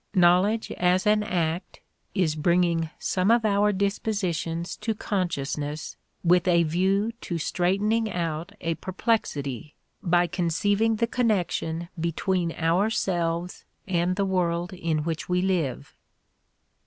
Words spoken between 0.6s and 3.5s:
as an act is bringing some of